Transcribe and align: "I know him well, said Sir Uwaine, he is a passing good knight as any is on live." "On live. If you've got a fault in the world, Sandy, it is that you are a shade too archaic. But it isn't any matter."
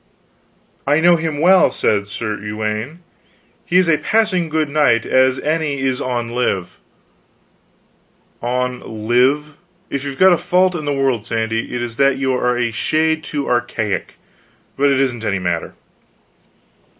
"I 0.87 0.99
know 0.99 1.15
him 1.15 1.39
well, 1.39 1.69
said 1.69 2.07
Sir 2.07 2.35
Uwaine, 2.37 3.03
he 3.63 3.77
is 3.77 3.87
a 3.87 3.99
passing 3.99 4.49
good 4.49 4.67
knight 4.67 5.05
as 5.05 5.37
any 5.41 5.79
is 5.81 6.01
on 6.01 6.29
live." 6.29 6.79
"On 8.41 8.79
live. 9.07 9.57
If 9.91 10.03
you've 10.03 10.17
got 10.17 10.33
a 10.33 10.39
fault 10.39 10.73
in 10.73 10.85
the 10.85 10.91
world, 10.91 11.27
Sandy, 11.27 11.75
it 11.75 11.83
is 11.83 11.97
that 11.97 12.17
you 12.17 12.33
are 12.33 12.57
a 12.57 12.71
shade 12.71 13.23
too 13.23 13.47
archaic. 13.47 14.15
But 14.75 14.89
it 14.89 14.99
isn't 14.99 15.23
any 15.23 15.37
matter." 15.37 15.75